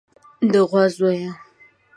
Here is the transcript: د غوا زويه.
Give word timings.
د 0.51 0.53
غوا 0.69 0.83
زويه. 0.95 1.31